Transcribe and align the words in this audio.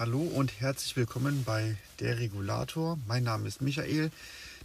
Hallo 0.00 0.22
und 0.22 0.62
herzlich 0.62 0.96
willkommen 0.96 1.44
bei 1.44 1.76
Der 1.98 2.18
Regulator. 2.18 2.98
Mein 3.06 3.22
Name 3.22 3.46
ist 3.46 3.60
Michael. 3.60 4.10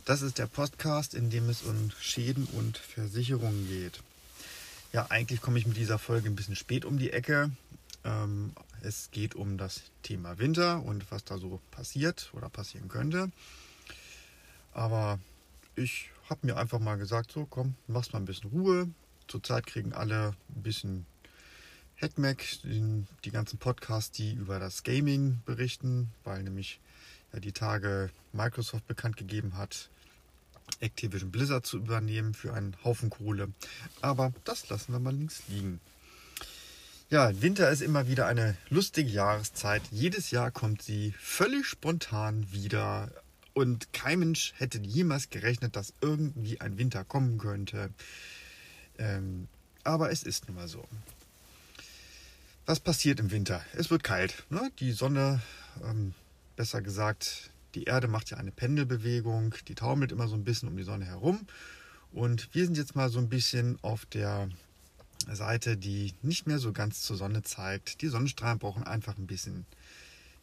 Das 0.05 0.21
ist 0.21 0.38
der 0.38 0.46
Podcast, 0.46 1.13
in 1.13 1.29
dem 1.29 1.50
es 1.50 1.61
um 1.63 1.92
Schäden 2.00 2.46
und 2.54 2.77
Versicherungen 2.77 3.67
geht. 3.67 4.01
Ja, 4.93 5.07
eigentlich 5.09 5.41
komme 5.41 5.59
ich 5.59 5.67
mit 5.67 5.75
dieser 5.75 5.99
Folge 5.99 6.29
ein 6.29 6.37
bisschen 6.37 6.55
spät 6.55 6.85
um 6.85 6.97
die 6.97 7.11
Ecke. 7.11 7.51
Ähm, 8.05 8.53
es 8.81 9.11
geht 9.11 9.35
um 9.35 9.57
das 9.57 9.81
Thema 10.03 10.38
Winter 10.38 10.82
und 10.82 11.11
was 11.11 11.25
da 11.25 11.38
so 11.38 11.59
passiert 11.70 12.29
oder 12.31 12.47
passieren 12.47 12.88
könnte. 12.88 13.29
Aber 14.71 15.20
ich 15.75 16.11
habe 16.29 16.47
mir 16.47 16.55
einfach 16.55 16.79
mal 16.79 16.95
gesagt, 16.95 17.33
so 17.33 17.45
komm, 17.45 17.75
mach's 17.88 18.13
mal 18.13 18.20
ein 18.20 18.25
bisschen 18.25 18.52
Ruhe. 18.52 18.88
Zurzeit 19.27 19.67
kriegen 19.67 19.91
alle 19.91 20.33
ein 20.55 20.63
bisschen 20.63 21.05
Hackmack, 22.02 22.43
die 22.64 23.32
ganzen 23.32 23.57
Podcasts, 23.57 24.11
die 24.11 24.34
über 24.34 24.59
das 24.59 24.84
Gaming 24.84 25.41
berichten, 25.46 26.11
weil 26.24 26.43
nämlich 26.43 26.79
ja, 27.33 27.39
die 27.39 27.54
Tage 27.54 28.10
Microsoft 28.33 28.86
bekannt 28.88 29.18
gegeben 29.18 29.57
hat, 29.57 29.89
Activision 30.79 31.32
Blizzard 31.32 31.66
zu 31.66 31.78
übernehmen 31.78 32.33
für 32.33 32.53
einen 32.53 32.75
Haufen 32.83 33.09
Kohle. 33.09 33.50
Aber 34.02 34.33
das 34.44 34.67
lassen 34.69 34.92
wir 34.92 35.00
mal 35.00 35.16
links 35.16 35.44
liegen. 35.47 35.80
Ja, 37.09 37.39
Winter 37.42 37.69
ist 37.69 37.81
immer 37.81 38.08
wieder 38.08 38.25
eine 38.25 38.58
lustige 38.69 39.09
Jahreszeit. 39.09 39.83
Jedes 39.91 40.31
Jahr 40.31 40.52
kommt 40.52 40.81
sie 40.81 41.14
völlig 41.19 41.66
spontan 41.66 42.52
wieder. 42.52 43.11
Und 43.53 43.94
kein 43.94 44.19
Mensch 44.19 44.53
hätte 44.58 44.80
jemals 44.80 45.30
gerechnet, 45.30 45.75
dass 45.75 45.94
irgendwie 46.02 46.59
ein 46.59 46.77
Winter 46.77 47.05
kommen 47.05 47.38
könnte. 47.38 47.91
Ähm, 48.97 49.47
aber 49.83 50.11
es 50.11 50.23
ist 50.23 50.47
nun 50.47 50.55
mal 50.55 50.67
so. 50.67 50.83
Was 52.67 52.80
passiert 52.80 53.19
im 53.19 53.30
Winter? 53.30 53.64
Es 53.73 53.92
wird 53.92 54.03
kalt. 54.03 54.44
Ne? 54.50 54.72
Die 54.80 54.92
Sonne, 54.92 55.39
ähm, 55.83 56.16
besser 56.55 56.81
gesagt, 56.81 57.52
die 57.75 57.83
Erde 57.83 58.08
macht 58.08 58.31
ja 58.31 58.38
eine 58.38 58.52
Pendelbewegung, 58.52 59.53
die 59.67 59.75
taumelt 59.75 60.11
immer 60.11 60.27
so 60.27 60.33
ein 60.33 60.44
bisschen 60.44 60.69
um 60.69 60.75
die 60.75 60.83
Sonne 60.83 61.05
herum. 61.05 61.45
Und 62.11 62.49
wir 62.55 62.66
sind 62.66 62.75
jetzt 62.75 62.95
mal 62.95 63.09
so 63.09 63.19
ein 63.19 63.30
bisschen 63.30 63.77
auf 63.83 64.08
der 64.08 64.49
Seite, 65.31 65.77
die 65.77 66.16
nicht 66.23 66.47
mehr 66.47 66.58
so 66.58 66.73
ganz 66.73 67.03
zur 67.03 67.17
Sonne 67.17 67.43
zeigt. 67.43 68.02
Die 68.02 68.08
Sonnenstrahlen 68.08 68.58
brauchen 68.58 68.83
einfach 68.83 69.16
ein 69.19 69.27
bisschen 69.27 69.67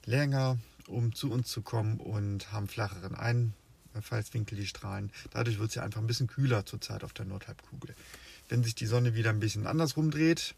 länger, 0.04 0.58
um 0.86 1.12
zu 1.16 1.28
uns 1.28 1.48
zu 1.48 1.60
kommen 1.62 1.98
und 1.98 2.52
haben 2.52 2.68
flacheren 2.68 3.16
Einfallswinkel, 3.16 4.56
die 4.56 4.68
Strahlen. 4.68 5.10
Dadurch 5.32 5.58
wird 5.58 5.70
es 5.70 5.74
ja 5.74 5.82
einfach 5.82 6.00
ein 6.00 6.06
bisschen 6.06 6.28
kühler 6.28 6.66
zurzeit 6.66 7.02
auf 7.02 7.14
der 7.14 7.24
Nordhalbkugel. 7.24 7.96
Wenn 8.48 8.62
sich 8.62 8.76
die 8.76 8.86
Sonne 8.86 9.16
wieder 9.16 9.30
ein 9.30 9.40
bisschen 9.40 9.66
andersrum 9.66 10.12
dreht, 10.12 10.54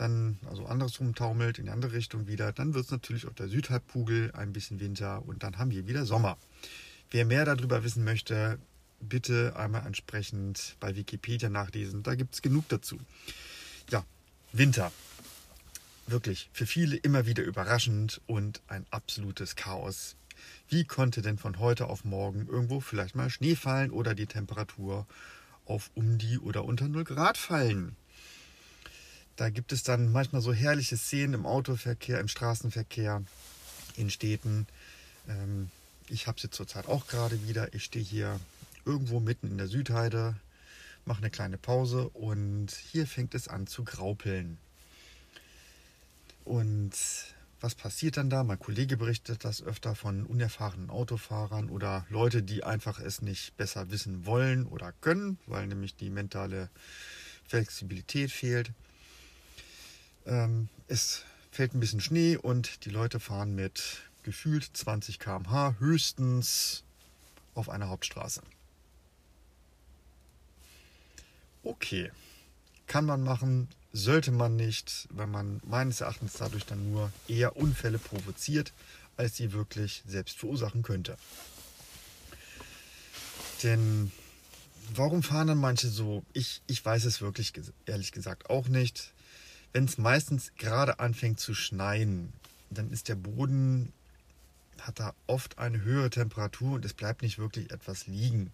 dann 0.00 0.38
also 0.48 0.66
andersrum 0.66 1.14
taumelt, 1.14 1.58
in 1.58 1.66
die 1.66 1.70
andere 1.70 1.92
Richtung 1.92 2.26
wieder, 2.26 2.52
dann 2.52 2.74
wird 2.74 2.86
es 2.86 2.90
natürlich 2.90 3.26
auf 3.26 3.34
der 3.34 3.48
Südhalbkugel 3.48 4.32
ein 4.32 4.52
bisschen 4.52 4.80
Winter 4.80 5.22
und 5.26 5.42
dann 5.42 5.58
haben 5.58 5.70
wir 5.70 5.86
wieder 5.86 6.06
Sommer. 6.06 6.38
Wer 7.10 7.24
mehr 7.24 7.44
darüber 7.44 7.84
wissen 7.84 8.04
möchte, 8.04 8.58
bitte 9.00 9.54
einmal 9.56 9.86
entsprechend 9.86 10.76
bei 10.80 10.94
Wikipedia 10.96 11.48
nachlesen, 11.48 12.02
da 12.02 12.14
gibt 12.14 12.34
es 12.34 12.42
genug 12.42 12.68
dazu. 12.68 12.98
Ja, 13.90 14.04
Winter. 14.52 14.92
Wirklich 16.06 16.50
für 16.52 16.66
viele 16.66 16.96
immer 16.96 17.26
wieder 17.26 17.42
überraschend 17.42 18.20
und 18.26 18.62
ein 18.66 18.86
absolutes 18.90 19.54
Chaos. 19.54 20.16
Wie 20.68 20.84
konnte 20.84 21.22
denn 21.22 21.38
von 21.38 21.58
heute 21.58 21.86
auf 21.86 22.04
morgen 22.04 22.46
irgendwo 22.48 22.80
vielleicht 22.80 23.14
mal 23.14 23.30
Schnee 23.30 23.54
fallen 23.54 23.90
oder 23.90 24.14
die 24.14 24.26
Temperatur 24.26 25.06
auf 25.66 25.90
um 25.94 26.18
die 26.18 26.38
oder 26.38 26.64
unter 26.64 26.88
0 26.88 27.04
Grad 27.04 27.36
fallen? 27.38 27.96
Da 29.40 29.48
gibt 29.48 29.72
es 29.72 29.82
dann 29.82 30.12
manchmal 30.12 30.42
so 30.42 30.52
herrliche 30.52 30.98
Szenen 30.98 31.32
im 31.32 31.46
Autoverkehr, 31.46 32.20
im 32.20 32.28
Straßenverkehr, 32.28 33.24
in 33.96 34.10
Städten. 34.10 34.66
Ähm, 35.26 35.70
ich 36.10 36.26
habe 36.26 36.38
sie 36.38 36.50
zurzeit 36.50 36.88
auch 36.88 37.06
gerade 37.06 37.48
wieder. 37.48 37.72
Ich 37.72 37.84
stehe 37.84 38.04
hier 38.04 38.38
irgendwo 38.84 39.18
mitten 39.18 39.46
in 39.46 39.56
der 39.56 39.66
Südheide, 39.66 40.36
mache 41.06 41.20
eine 41.20 41.30
kleine 41.30 41.56
Pause 41.56 42.10
und 42.10 42.70
hier 42.92 43.06
fängt 43.06 43.34
es 43.34 43.48
an 43.48 43.66
zu 43.66 43.82
graupeln. 43.82 44.58
Und 46.44 46.92
was 47.62 47.74
passiert 47.74 48.18
dann 48.18 48.28
da? 48.28 48.44
Mein 48.44 48.58
Kollege 48.58 48.98
berichtet 48.98 49.46
das 49.46 49.62
öfter 49.62 49.94
von 49.94 50.26
unerfahrenen 50.26 50.90
Autofahrern 50.90 51.70
oder 51.70 52.04
Leute, 52.10 52.42
die 52.42 52.62
einfach 52.62 53.00
es 53.00 53.22
nicht 53.22 53.56
besser 53.56 53.90
wissen 53.90 54.26
wollen 54.26 54.66
oder 54.66 54.92
können, 55.00 55.38
weil 55.46 55.66
nämlich 55.66 55.96
die 55.96 56.10
mentale 56.10 56.68
Flexibilität 57.48 58.30
fehlt. 58.30 58.72
Ähm, 60.30 60.68
es 60.86 61.24
fällt 61.50 61.74
ein 61.74 61.80
bisschen 61.80 62.00
Schnee 62.00 62.36
und 62.36 62.84
die 62.84 62.90
Leute 62.90 63.18
fahren 63.18 63.54
mit 63.54 64.02
gefühlt 64.22 64.70
20 64.72 65.18
km/h 65.18 65.74
höchstens 65.80 66.84
auf 67.54 67.68
einer 67.68 67.88
Hauptstraße. 67.88 68.40
Okay, 71.64 72.10
kann 72.86 73.04
man 73.04 73.22
machen, 73.22 73.68
sollte 73.92 74.30
man 74.30 74.54
nicht, 74.56 75.08
wenn 75.10 75.30
man 75.30 75.60
meines 75.66 76.00
Erachtens 76.00 76.34
dadurch 76.34 76.64
dann 76.64 76.92
nur 76.92 77.12
eher 77.26 77.56
Unfälle 77.56 77.98
provoziert, 77.98 78.72
als 79.16 79.36
sie 79.36 79.52
wirklich 79.52 80.02
selbst 80.06 80.38
verursachen 80.38 80.82
könnte. 80.82 81.18
Denn 83.64 84.12
warum 84.94 85.22
fahren 85.24 85.48
dann 85.48 85.58
manche 85.58 85.88
so? 85.88 86.24
Ich, 86.32 86.62
ich 86.68 86.82
weiß 86.84 87.04
es 87.04 87.20
wirklich 87.20 87.52
ehrlich 87.84 88.12
gesagt 88.12 88.48
auch 88.48 88.68
nicht 88.68 89.12
wenn 89.72 89.84
es 89.84 89.98
meistens 89.98 90.52
gerade 90.56 90.98
anfängt 90.98 91.40
zu 91.40 91.54
schneien, 91.54 92.32
dann 92.70 92.90
ist 92.90 93.08
der 93.08 93.14
Boden, 93.14 93.92
hat 94.80 94.98
da 94.98 95.14
oft 95.26 95.58
eine 95.58 95.82
höhere 95.82 96.10
Temperatur 96.10 96.74
und 96.74 96.84
es 96.84 96.94
bleibt 96.94 97.22
nicht 97.22 97.38
wirklich 97.38 97.70
etwas 97.70 98.06
liegen. 98.06 98.52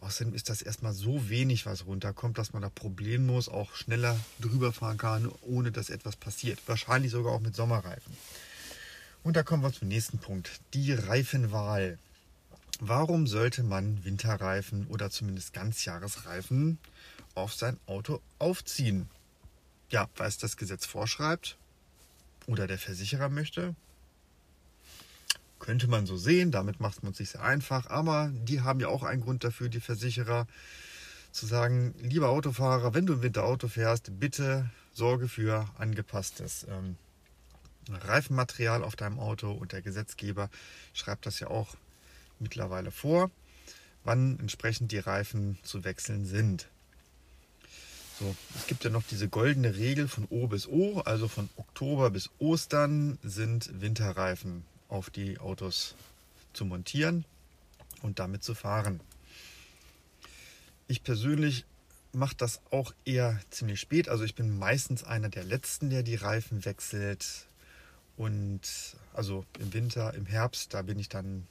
Außerdem 0.00 0.34
ist 0.34 0.50
das 0.50 0.62
erstmal 0.62 0.92
so 0.92 1.28
wenig, 1.28 1.66
was 1.66 1.86
runterkommt, 1.86 2.38
dass 2.38 2.52
man 2.52 2.62
da 2.62 2.68
problemlos 2.68 3.48
auch 3.48 3.74
schneller 3.74 4.18
drüber 4.40 4.72
fahren 4.72 4.98
kann, 4.98 5.30
ohne 5.42 5.72
dass 5.72 5.90
etwas 5.90 6.16
passiert. 6.16 6.60
Wahrscheinlich 6.66 7.12
sogar 7.12 7.32
auch 7.32 7.40
mit 7.40 7.56
Sommerreifen. 7.56 8.16
Und 9.22 9.36
da 9.36 9.42
kommen 9.42 9.62
wir 9.62 9.72
zum 9.72 9.88
nächsten 9.88 10.18
Punkt. 10.18 10.60
Die 10.74 10.92
Reifenwahl. 10.92 11.98
Warum 12.78 13.26
sollte 13.26 13.62
man 13.62 14.04
Winterreifen 14.04 14.86
oder 14.88 15.10
zumindest 15.10 15.54
Ganzjahresreifen 15.54 16.78
auf 17.34 17.54
sein 17.54 17.78
Auto 17.86 18.20
aufziehen? 18.38 19.08
Ja, 19.90 20.08
weil 20.16 20.28
es 20.28 20.38
das 20.38 20.56
Gesetz 20.56 20.86
vorschreibt 20.86 21.56
oder 22.46 22.66
der 22.66 22.78
Versicherer 22.78 23.28
möchte. 23.28 23.74
Könnte 25.58 25.88
man 25.88 26.06
so 26.06 26.16
sehen, 26.16 26.50
damit 26.50 26.80
macht 26.80 27.02
man 27.02 27.12
es 27.12 27.18
sich 27.18 27.30
sehr 27.30 27.42
einfach, 27.42 27.86
aber 27.88 28.30
die 28.32 28.60
haben 28.60 28.80
ja 28.80 28.88
auch 28.88 29.02
einen 29.02 29.22
Grund 29.22 29.42
dafür, 29.42 29.68
die 29.68 29.80
Versicherer, 29.80 30.46
zu 31.36 31.44
sagen, 31.44 31.94
lieber 32.00 32.30
Autofahrer, 32.30 32.94
wenn 32.94 33.04
du 33.04 33.12
im 33.12 33.22
Winter 33.22 33.44
Auto 33.44 33.68
fährst, 33.68 34.18
bitte 34.18 34.70
sorge 34.94 35.28
für 35.28 35.68
angepasstes 35.76 36.66
ähm, 36.68 36.96
Reifenmaterial 37.90 38.82
auf 38.82 38.96
deinem 38.96 39.18
Auto 39.18 39.52
und 39.52 39.72
der 39.72 39.82
Gesetzgeber 39.82 40.48
schreibt 40.94 41.26
das 41.26 41.38
ja 41.38 41.48
auch 41.48 41.76
mittlerweile 42.38 42.90
vor, 42.90 43.30
wann 44.02 44.38
entsprechend 44.40 44.92
die 44.92 44.98
Reifen 44.98 45.58
zu 45.62 45.84
wechseln 45.84 46.24
sind. 46.24 46.68
So, 48.18 48.34
es 48.54 48.66
gibt 48.66 48.82
ja 48.82 48.88
noch 48.88 49.02
diese 49.02 49.28
goldene 49.28 49.76
Regel 49.76 50.08
von 50.08 50.26
O 50.30 50.46
bis 50.46 50.66
O, 50.66 51.00
also 51.00 51.28
von 51.28 51.50
Oktober 51.56 52.10
bis 52.10 52.30
Ostern 52.38 53.18
sind 53.22 53.82
Winterreifen 53.82 54.64
auf 54.88 55.10
die 55.10 55.38
Autos 55.38 55.94
zu 56.54 56.64
montieren 56.64 57.26
und 58.00 58.18
damit 58.18 58.42
zu 58.42 58.54
fahren. 58.54 59.00
Ich 60.88 61.02
persönlich 61.02 61.66
mache 62.12 62.34
das 62.36 62.60
auch 62.70 62.94
eher 63.04 63.38
ziemlich 63.50 63.80
spät. 63.80 64.08
Also 64.08 64.24
ich 64.24 64.34
bin 64.34 64.58
meistens 64.58 65.04
einer 65.04 65.28
der 65.28 65.44
letzten, 65.44 65.90
der 65.90 66.02
die 66.02 66.14
Reifen 66.14 66.64
wechselt. 66.64 67.46
Und 68.16 68.62
also 69.12 69.44
im 69.58 69.74
Winter, 69.74 70.14
im 70.14 70.24
Herbst, 70.24 70.72
da 70.72 70.80
bin 70.80 70.98
ich 70.98 71.10
dann 71.10 71.46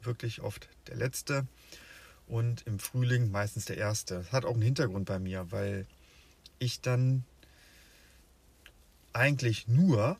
wirklich 0.00 0.40
oft 0.40 0.66
der 0.86 0.96
Letzte. 0.96 1.46
Und 2.26 2.66
im 2.66 2.78
Frühling 2.78 3.30
meistens 3.30 3.66
der 3.66 3.76
Erste. 3.76 4.14
Das 4.14 4.32
hat 4.32 4.46
auch 4.46 4.54
einen 4.54 4.62
Hintergrund 4.62 5.04
bei 5.04 5.18
mir, 5.18 5.52
weil 5.52 5.86
ich 6.58 6.80
dann 6.80 7.24
eigentlich 9.12 9.68
nur 9.68 10.18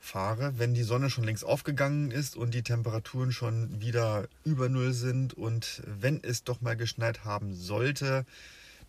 fahre, 0.00 0.58
wenn 0.58 0.72
die 0.72 0.82
Sonne 0.82 1.10
schon 1.10 1.24
längst 1.24 1.44
aufgegangen 1.44 2.10
ist 2.10 2.36
und 2.36 2.54
die 2.54 2.62
Temperaturen 2.62 3.32
schon 3.32 3.80
wieder 3.80 4.28
über 4.44 4.68
Null 4.68 4.92
sind 4.92 5.34
und 5.34 5.82
wenn 5.84 6.22
es 6.24 6.44
doch 6.44 6.60
mal 6.60 6.76
geschneit 6.76 7.24
haben 7.24 7.54
sollte, 7.54 8.24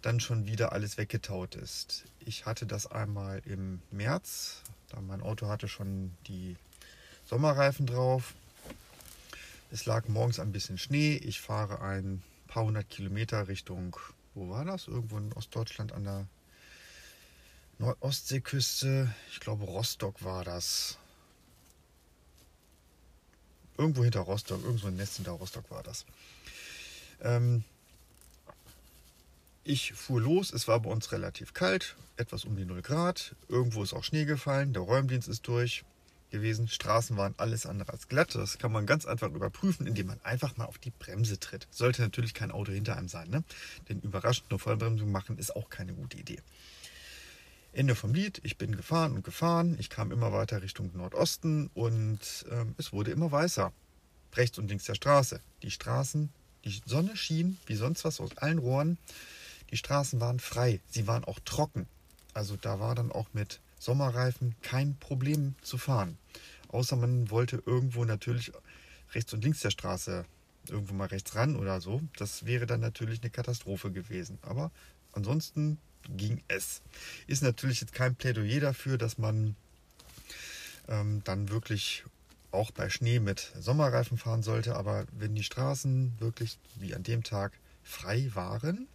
dann 0.01 0.19
schon 0.19 0.47
wieder 0.47 0.71
alles 0.71 0.97
weggetaut 0.97 1.55
ist. 1.55 2.05
Ich 2.25 2.45
hatte 2.45 2.65
das 2.65 2.87
einmal 2.87 3.41
im 3.45 3.81
März, 3.91 4.61
da 4.89 5.01
mein 5.01 5.21
Auto 5.21 5.47
hatte 5.47 5.67
schon 5.67 6.11
die 6.27 6.55
Sommerreifen 7.25 7.85
drauf. 7.85 8.33
Es 9.71 9.85
lag 9.85 10.07
morgens 10.07 10.39
ein 10.39 10.51
bisschen 10.51 10.77
Schnee. 10.77 11.15
Ich 11.15 11.39
fahre 11.39 11.81
ein 11.81 12.21
paar 12.47 12.65
hundert 12.65 12.89
Kilometer 12.89 13.47
Richtung, 13.47 13.95
wo 14.33 14.49
war 14.49 14.65
das? 14.65 14.87
Irgendwo 14.87 15.17
in 15.17 15.31
Ostdeutschland 15.33 15.93
an 15.93 16.03
der 16.03 16.27
Nordostseeküste, 17.81 19.11
ich 19.31 19.39
glaube 19.39 19.65
Rostock 19.65 20.23
war 20.23 20.43
das. 20.43 20.99
Irgendwo 23.75 24.03
hinter 24.03 24.19
Rostock, 24.19 24.63
irgendwo 24.63 24.87
ein 24.87 24.95
Nest 24.95 25.15
hinter 25.15 25.31
Rostock 25.31 25.69
war 25.71 25.81
das. 25.81 26.05
Ähm, 27.21 27.63
ich 29.63 29.93
fuhr 29.93 30.21
los, 30.21 30.53
es 30.53 30.67
war 30.67 30.79
bei 30.79 30.91
uns 30.91 31.11
relativ 31.11 31.55
kalt, 31.55 31.95
etwas 32.17 32.45
um 32.45 32.55
die 32.55 32.65
0 32.65 32.83
Grad. 32.83 33.35
Irgendwo 33.47 33.81
ist 33.81 33.93
auch 33.93 34.03
Schnee 34.03 34.25
gefallen, 34.25 34.73
der 34.73 34.83
Räumdienst 34.83 35.27
ist 35.27 35.47
durch 35.47 35.83
gewesen. 36.29 36.67
Straßen 36.67 37.17
waren 37.17 37.33
alles 37.37 37.65
andere 37.65 37.91
als 37.91 38.07
glatt. 38.07 38.35
Das 38.35 38.59
kann 38.59 38.71
man 38.71 38.85
ganz 38.85 39.07
einfach 39.07 39.31
überprüfen, 39.31 39.87
indem 39.87 40.07
man 40.07 40.21
einfach 40.23 40.55
mal 40.55 40.65
auf 40.65 40.77
die 40.77 40.91
Bremse 40.91 41.39
tritt. 41.39 41.67
Sollte 41.71 42.03
natürlich 42.03 42.35
kein 42.35 42.51
Auto 42.51 42.71
hinter 42.71 42.95
einem 42.95 43.09
sein, 43.09 43.29
ne? 43.29 43.43
denn 43.89 43.99
überraschend 44.01 44.51
nur 44.51 44.59
Vollbremsung 44.59 45.11
machen 45.11 45.39
ist 45.39 45.55
auch 45.55 45.69
keine 45.69 45.93
gute 45.93 46.17
Idee. 46.17 46.39
Ende 47.73 47.95
vom 47.95 48.13
Lied, 48.13 48.41
ich 48.43 48.57
bin 48.57 48.75
gefahren 48.75 49.13
und 49.13 49.23
gefahren, 49.23 49.77
ich 49.79 49.89
kam 49.89 50.11
immer 50.11 50.33
weiter 50.33 50.61
Richtung 50.61 50.91
Nordosten 50.93 51.69
und 51.73 52.19
ähm, 52.51 52.75
es 52.77 52.91
wurde 52.91 53.11
immer 53.11 53.31
weißer. 53.31 53.71
Rechts 54.33 54.57
und 54.57 54.67
links 54.67 54.85
der 54.85 54.95
Straße. 54.95 55.39
Die 55.63 55.71
Straßen, 55.71 56.29
die 56.65 56.81
Sonne 56.85 57.15
schien 57.15 57.57
wie 57.67 57.75
sonst 57.75 58.03
was 58.03 58.19
aus 58.19 58.37
allen 58.37 58.57
Rohren. 58.57 58.97
Die 59.69 59.77
Straßen 59.77 60.19
waren 60.19 60.39
frei, 60.39 60.81
sie 60.89 61.07
waren 61.07 61.23
auch 61.23 61.39
trocken. 61.45 61.87
Also 62.33 62.57
da 62.57 62.81
war 62.81 62.93
dann 62.93 63.11
auch 63.11 63.27
mit 63.31 63.61
Sommerreifen 63.79 64.55
kein 64.61 64.97
Problem 64.97 65.55
zu 65.61 65.77
fahren. 65.77 66.17
Außer 66.69 66.97
man 66.97 67.31
wollte 67.31 67.63
irgendwo 67.65 68.03
natürlich 68.03 68.51
rechts 69.13 69.33
und 69.33 69.43
links 69.43 69.61
der 69.61 69.71
Straße 69.71 70.25
irgendwo 70.67 70.93
mal 70.93 71.07
rechts 71.07 71.35
ran 71.35 71.55
oder 71.55 71.79
so. 71.79 72.01
Das 72.17 72.45
wäre 72.45 72.65
dann 72.65 72.81
natürlich 72.81 73.21
eine 73.21 73.29
Katastrophe 73.29 73.91
gewesen. 73.91 74.39
Aber 74.41 74.71
ansonsten 75.13 75.77
ging 76.09 76.41
es. 76.47 76.81
Ist 77.27 77.43
natürlich 77.43 77.81
jetzt 77.81 77.93
kein 77.93 78.15
Plädoyer 78.15 78.59
dafür, 78.59 78.97
dass 78.97 79.17
man 79.17 79.55
ähm, 80.87 81.21
dann 81.23 81.49
wirklich 81.49 82.03
auch 82.51 82.71
bei 82.71 82.89
Schnee 82.89 83.19
mit 83.19 83.51
Sommerreifen 83.59 84.17
fahren 84.17 84.43
sollte. 84.43 84.75
Aber 84.75 85.05
wenn 85.11 85.35
die 85.35 85.43
Straßen 85.43 86.13
wirklich 86.19 86.57
wie 86.75 86.93
an 86.93 87.03
dem 87.03 87.23
Tag 87.23 87.53
frei 87.83 88.29
waren, 88.33 88.87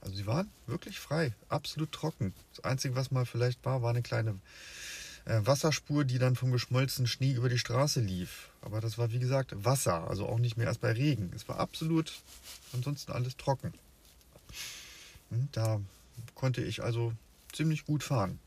also 0.00 0.14
sie 0.14 0.26
waren 0.26 0.48
wirklich 0.66 0.98
frei, 0.98 1.34
absolut 1.48 1.92
trocken. 1.92 2.32
Das 2.54 2.64
Einzige, 2.64 2.94
was 2.94 3.10
mal 3.10 3.26
vielleicht 3.26 3.64
war, 3.64 3.82
war 3.82 3.90
eine 3.90 4.02
kleine 4.02 4.38
äh, 5.24 5.40
Wasserspur, 5.44 6.04
die 6.04 6.18
dann 6.18 6.36
vom 6.36 6.52
geschmolzenen 6.52 7.08
Schnee 7.08 7.32
über 7.32 7.48
die 7.48 7.58
Straße 7.58 8.00
lief. 8.00 8.50
Aber 8.62 8.80
das 8.80 8.96
war 8.96 9.12
wie 9.12 9.18
gesagt 9.18 9.52
Wasser, 9.64 10.08
also 10.08 10.26
auch 10.26 10.38
nicht 10.38 10.56
mehr 10.56 10.68
als 10.68 10.78
bei 10.78 10.92
Regen. 10.92 11.32
Es 11.34 11.48
war 11.48 11.58
absolut 11.58 12.12
ansonsten 12.72 13.12
alles 13.12 13.36
trocken. 13.36 13.74
Hm, 15.30 15.48
da 15.52 15.80
konnte 16.34 16.62
ich 16.62 16.82
also 16.82 17.12
ziemlich 17.52 17.84
gut 17.84 18.02
fahren. 18.02 18.38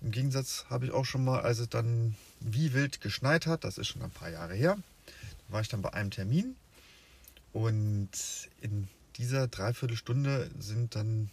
Im 0.00 0.10
Gegensatz 0.10 0.66
habe 0.68 0.86
ich 0.86 0.92
auch 0.92 1.04
schon 1.04 1.24
mal, 1.24 1.40
als 1.40 1.58
es 1.58 1.68
dann 1.68 2.14
wie 2.40 2.74
wild 2.74 3.00
geschneit 3.00 3.46
hat, 3.46 3.64
das 3.64 3.78
ist 3.78 3.88
schon 3.88 4.02
ein 4.02 4.10
paar 4.10 4.30
Jahre 4.30 4.54
her, 4.54 4.76
war 5.48 5.60
ich 5.60 5.68
dann 5.68 5.82
bei 5.82 5.92
einem 5.92 6.10
Termin 6.10 6.56
und 7.52 8.10
in 8.60 8.88
dieser 9.16 9.48
Dreiviertelstunde 9.48 10.50
sind 10.58 10.94
dann 10.94 11.30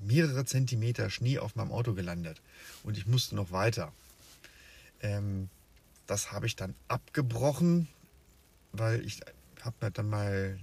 mehrere 0.00 0.44
Zentimeter 0.44 1.10
Schnee 1.10 1.38
auf 1.38 1.56
meinem 1.56 1.72
Auto 1.72 1.94
gelandet 1.94 2.40
und 2.82 2.96
ich 2.96 3.06
musste 3.06 3.36
noch 3.36 3.52
weiter. 3.52 3.92
Ähm, 5.00 5.48
das 6.06 6.32
habe 6.32 6.46
ich 6.46 6.56
dann 6.56 6.74
abgebrochen, 6.88 7.88
weil 8.72 9.04
ich 9.04 9.20
habe 9.60 9.76
mir 9.80 9.90
dann 9.90 10.08
mal 10.08 10.58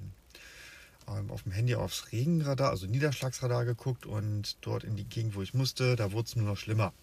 auf 1.05 1.43
dem 1.43 1.51
Handy 1.51 1.75
aufs 1.75 2.11
Regenradar, 2.11 2.69
also 2.69 2.87
Niederschlagsradar 2.87 3.65
geguckt 3.65 4.05
und 4.05 4.57
dort 4.61 4.83
in 4.83 4.95
die 4.95 5.05
Gegend, 5.05 5.35
wo 5.35 5.41
ich 5.41 5.53
musste, 5.53 5.95
da 5.95 6.11
wurde 6.11 6.27
es 6.27 6.35
nur 6.35 6.47
noch 6.47 6.57
schlimmer. 6.57 6.93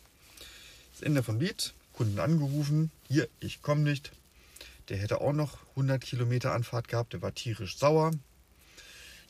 Das 0.93 1.03
Ende 1.03 1.23
vom 1.23 1.41
Lied, 1.41 1.75
Kunden 1.93 2.19
angerufen, 2.19 2.91
hier, 3.09 3.29
ich 3.41 3.63
komme 3.63 3.83
nicht. 3.83 4.13
Der 4.89 4.97
hätte 4.97 5.21
auch 5.21 5.33
noch 5.33 5.59
100 5.71 6.01
Kilometer 6.03 6.53
Anfahrt 6.53 6.89
gehabt, 6.89 7.13
der 7.13 7.23
war 7.23 7.35
tierisch 7.35 7.79
sauer. 7.79 8.11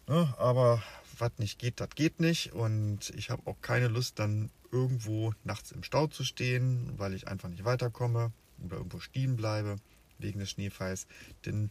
Ne, 0.08 0.34
aber 0.38 0.82
was 1.18 1.32
nicht 1.38 1.58
geht, 1.58 1.80
das 1.80 1.90
geht 1.90 2.20
nicht. 2.20 2.52
Und 2.52 3.10
ich 3.16 3.30
habe 3.30 3.42
auch 3.46 3.60
keine 3.60 3.88
Lust, 3.88 4.18
dann 4.18 4.50
irgendwo 4.72 5.32
nachts 5.44 5.70
im 5.70 5.82
Stau 5.82 6.06
zu 6.06 6.24
stehen, 6.24 6.92
weil 6.96 7.14
ich 7.14 7.28
einfach 7.28 7.48
nicht 7.48 7.64
weiterkomme 7.64 8.32
oder 8.64 8.76
irgendwo 8.76 9.00
stehen 9.00 9.36
bleibe 9.36 9.76
wegen 10.18 10.40
des 10.40 10.50
Schneefalls. 10.50 11.06
Denn 11.44 11.70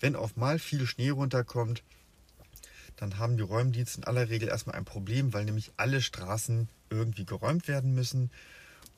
wenn 0.00 0.16
auf 0.16 0.36
mal 0.36 0.58
viel 0.58 0.86
Schnee 0.86 1.10
runterkommt, 1.10 1.82
dann 2.96 3.18
haben 3.18 3.36
die 3.36 3.42
Räumdienste 3.42 3.98
in 3.98 4.04
aller 4.04 4.28
Regel 4.28 4.48
erstmal 4.48 4.76
ein 4.76 4.84
Problem, 4.84 5.32
weil 5.32 5.44
nämlich 5.44 5.72
alle 5.76 6.00
Straßen 6.00 6.68
irgendwie 6.90 7.24
geräumt 7.24 7.68
werden 7.68 7.94
müssen. 7.94 8.30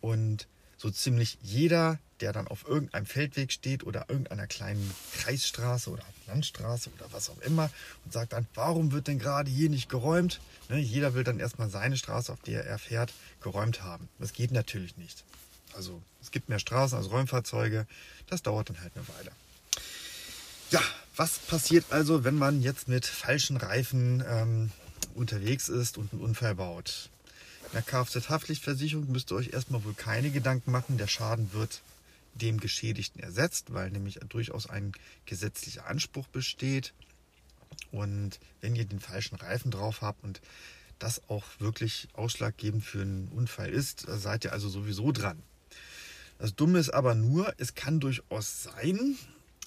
Und 0.00 0.48
so 0.76 0.90
ziemlich 0.90 1.38
jeder, 1.40 1.98
der 2.20 2.32
dann 2.32 2.48
auf 2.48 2.66
irgendeinem 2.66 3.06
Feldweg 3.06 3.52
steht 3.52 3.84
oder 3.84 4.06
irgendeiner 4.08 4.46
kleinen 4.46 4.90
Kreisstraße 5.14 5.90
oder 5.90 6.04
Landstraße 6.26 6.90
oder 6.90 7.06
was 7.12 7.30
auch 7.30 7.38
immer 7.38 7.70
und 8.04 8.12
sagt 8.12 8.32
dann, 8.32 8.46
warum 8.54 8.92
wird 8.92 9.08
denn 9.08 9.18
gerade 9.18 9.50
hier 9.50 9.70
nicht 9.70 9.88
geräumt? 9.88 10.40
Ne, 10.68 10.78
jeder 10.78 11.14
will 11.14 11.24
dann 11.24 11.40
erstmal 11.40 11.70
seine 11.70 11.96
Straße, 11.96 12.32
auf 12.32 12.40
der 12.40 12.66
er 12.66 12.78
fährt, 12.78 13.12
geräumt 13.40 13.82
haben. 13.82 14.08
Das 14.18 14.32
geht 14.32 14.50
natürlich 14.50 14.96
nicht. 14.96 15.24
Also 15.74 16.02
es 16.20 16.30
gibt 16.30 16.48
mehr 16.48 16.58
Straßen 16.58 16.98
als 16.98 17.10
Räumfahrzeuge. 17.10 17.86
Das 18.28 18.42
dauert 18.42 18.68
dann 18.68 18.80
halt 18.80 18.92
eine 18.94 19.06
Weile. 19.08 19.30
Ja, 20.70 20.80
was 21.16 21.38
passiert 21.38 21.84
also, 21.90 22.24
wenn 22.24 22.36
man 22.36 22.62
jetzt 22.62 22.88
mit 22.88 23.06
falschen 23.06 23.56
Reifen 23.56 24.24
ähm, 24.26 24.70
unterwegs 25.14 25.68
ist 25.68 25.98
und 25.98 26.12
einen 26.12 26.22
Unfall 26.22 26.54
baut? 26.54 27.10
In 27.66 27.72
der 27.74 27.82
Kfz-Haftpflichtversicherung 27.82 29.10
müsst 29.10 29.30
ihr 29.30 29.36
euch 29.36 29.52
erstmal 29.52 29.84
wohl 29.84 29.94
keine 29.94 30.30
Gedanken 30.30 30.70
machen. 30.70 30.98
Der 30.98 31.06
Schaden 31.06 31.52
wird 31.52 31.82
dem 32.34 32.58
Geschädigten 32.58 33.22
ersetzt, 33.22 33.72
weil 33.72 33.90
nämlich 33.90 34.18
durchaus 34.28 34.68
ein 34.68 34.92
gesetzlicher 35.26 35.86
Anspruch 35.86 36.26
besteht. 36.28 36.92
Und 37.92 38.40
wenn 38.60 38.74
ihr 38.74 38.84
den 38.84 39.00
falschen 39.00 39.36
Reifen 39.36 39.70
drauf 39.70 40.02
habt 40.02 40.24
und 40.24 40.40
das 40.98 41.22
auch 41.28 41.44
wirklich 41.58 42.08
ausschlaggebend 42.14 42.84
für 42.84 43.02
einen 43.02 43.28
Unfall 43.28 43.70
ist, 43.70 44.06
seid 44.08 44.44
ihr 44.44 44.52
also 44.52 44.68
sowieso 44.68 45.12
dran. 45.12 45.42
Das 46.38 46.54
Dumme 46.54 46.78
ist 46.78 46.90
aber 46.90 47.14
nur, 47.14 47.54
es 47.58 47.74
kann 47.74 48.00
durchaus 48.00 48.64
sein, 48.64 49.16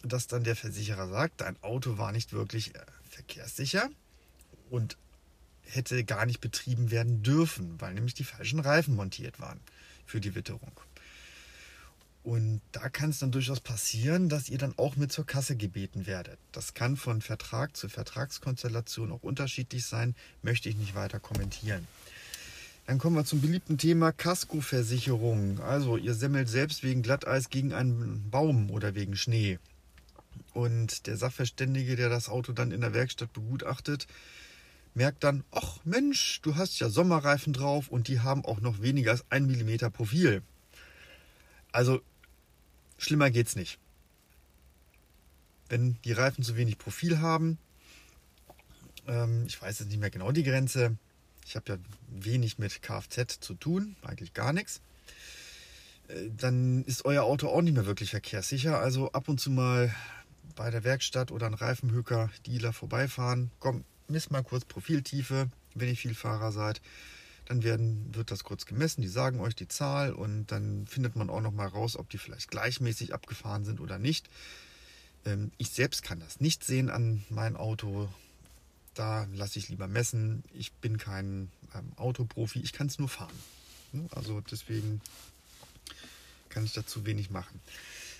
dass 0.03 0.27
dann 0.27 0.44
der 0.44 0.55
Versicherer 0.55 1.07
sagt, 1.07 1.41
dein 1.41 1.61
Auto 1.63 1.97
war 1.97 2.11
nicht 2.11 2.33
wirklich 2.33 2.75
äh, 2.75 2.79
verkehrssicher 3.09 3.89
und 4.69 4.97
hätte 5.61 6.03
gar 6.03 6.25
nicht 6.25 6.41
betrieben 6.41 6.91
werden 6.91 7.23
dürfen, 7.23 7.79
weil 7.79 7.94
nämlich 7.94 8.13
die 8.13 8.23
falschen 8.23 8.59
Reifen 8.59 8.95
montiert 8.95 9.39
waren 9.39 9.59
für 10.05 10.21
die 10.21 10.35
Witterung. 10.35 10.71
Und 12.23 12.59
da 12.73 12.89
kann 12.89 13.11
es 13.11 13.19
dann 13.19 13.31
durchaus 13.31 13.61
passieren, 13.61 14.27
dass 14.27 14.49
ihr 14.49 14.57
dann 14.57 14.73
auch 14.77 14.97
mit 14.97 15.13
zur 15.13 15.25
Kasse 15.25 15.56
gebeten 15.56 16.07
werdet. 16.07 16.37
Das 16.51 16.73
kann 16.73 16.97
von 16.97 17.21
Vertrag 17.21 17.77
zu 17.77 17.87
Vertragskonstellation 17.87 19.13
auch 19.13 19.23
unterschiedlich 19.23 19.85
sein, 19.85 20.13
möchte 20.42 20.68
ich 20.68 20.75
nicht 20.75 20.94
weiter 20.94 21.21
kommentieren. 21.21 21.87
Dann 22.85 22.99
kommen 22.99 23.16
wir 23.16 23.23
zum 23.23 23.39
beliebten 23.39 23.77
Thema 23.77 24.11
Kaskoversicherung. 24.11 25.61
Also 25.61 25.95
ihr 25.95 26.13
semmelt 26.13 26.49
selbst 26.49 26.83
wegen 26.83 27.01
Glatteis 27.01 27.49
gegen 27.49 27.73
einen 27.73 28.30
Baum 28.30 28.71
oder 28.71 28.94
wegen 28.94 29.16
Schnee. 29.16 29.57
Und 30.53 31.07
der 31.07 31.17
Sachverständige, 31.17 31.95
der 31.95 32.09
das 32.09 32.29
Auto 32.29 32.53
dann 32.53 32.71
in 32.71 32.81
der 32.81 32.94
Werkstatt 32.94 33.33
begutachtet, 33.33 34.07
merkt 34.94 35.23
dann, 35.23 35.44
ach 35.51 35.79
Mensch, 35.83 36.41
du 36.41 36.56
hast 36.56 36.79
ja 36.79 36.89
Sommerreifen 36.89 37.53
drauf 37.53 37.87
und 37.87 38.07
die 38.07 38.19
haben 38.19 38.44
auch 38.44 38.59
noch 38.59 38.81
weniger 38.81 39.11
als 39.11 39.25
ein 39.29 39.45
Millimeter 39.45 39.89
Profil. 39.89 40.41
Also 41.71 42.01
schlimmer 42.97 43.29
geht's 43.29 43.56
nicht. 43.56 43.77
Wenn 45.69 45.97
die 46.03 46.13
Reifen 46.13 46.44
zu 46.44 46.56
wenig 46.56 46.77
Profil 46.77 47.19
haben, 47.19 47.59
ähm, 49.07 49.45
ich 49.45 49.61
weiß 49.61 49.79
jetzt 49.79 49.89
nicht 49.89 49.99
mehr 49.99 50.09
genau 50.09 50.31
die 50.31 50.44
Grenze, 50.44 50.97
ich 51.45 51.56
habe 51.56 51.73
ja 51.73 51.77
wenig 52.09 52.57
mit 52.57 52.81
Kfz 52.81 53.39
zu 53.39 53.53
tun, 53.53 53.95
eigentlich 54.01 54.33
gar 54.33 54.53
nichts, 54.53 54.81
äh, 56.07 56.29
dann 56.35 56.83
ist 56.85 57.06
euer 57.06 57.23
Auto 57.23 57.49
auch 57.49 57.61
nicht 57.61 57.73
mehr 57.73 57.85
wirklich 57.85 58.11
verkehrssicher. 58.11 58.79
Also 58.79 59.11
ab 59.11 59.29
und 59.29 59.39
zu 59.39 59.51
mal 59.51 59.94
bei 60.56 60.69
der 60.71 60.83
Werkstatt 60.83 61.31
oder 61.31 61.47
ein 61.47 61.54
Reifenhöker, 61.54 62.30
Dealer 62.45 62.73
vorbeifahren. 62.73 63.51
Komm, 63.59 63.83
misst 64.07 64.31
mal 64.31 64.44
kurz 64.44 64.66
Profiltiefe, 64.66 65.49
wenn 65.75 65.89
ihr 65.89 65.95
Vielfahrer 65.95 66.51
seid. 66.51 66.81
Dann 67.45 67.63
werden, 67.63 68.13
wird 68.13 68.31
das 68.31 68.44
kurz 68.44 68.66
gemessen, 68.66 69.01
die 69.01 69.07
sagen 69.07 69.39
euch 69.39 69.56
die 69.56 69.69
Zahl 69.69 70.11
und 70.11 70.47
dann 70.47 70.85
findet 70.85 71.16
man 71.16 71.30
auch 71.30 71.42
noch 71.42 71.54
mal 71.54 71.68
raus, 71.68 71.95
ob 71.95 72.09
die 72.09 72.18
vielleicht 72.18 72.49
gleichmäßig 72.49 73.13
abgefahren 73.13 73.63
sind 73.63 73.80
oder 73.80 73.99
nicht. 73.99 74.30
Ähm, 75.25 75.51
ich 75.57 75.69
selbst 75.69 76.04
kann 76.04 76.19
das 76.19 76.39
nicht 76.42 76.63
sehen 76.63 76.89
an 76.89 77.23
mein 77.30 77.56
Auto. 77.56 78.09
Da 78.95 79.27
lasse 79.33 79.59
ich 79.59 79.69
lieber 79.69 79.87
messen. 79.87 80.44
Ich 80.54 80.73
bin 80.73 80.97
kein 80.97 81.49
ähm, 81.73 81.94
Autoprofi, 81.95 82.59
ich 82.59 82.73
kann 82.73 82.87
es 82.87 82.99
nur 82.99 83.09
fahren. 83.09 83.37
Also 84.11 84.42
deswegen 84.42 85.01
kann 86.49 86.66
ich 86.66 86.73
dazu 86.73 87.06
wenig 87.06 87.30
machen. 87.30 87.61